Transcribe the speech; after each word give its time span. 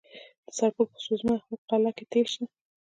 د 0.45 0.47
سرپل 0.57 0.85
په 0.91 0.99
سوزمه 1.05 1.35
قلعه 1.69 1.91
کې 1.97 2.05
تیل 2.11 2.27
شته. 2.33 2.45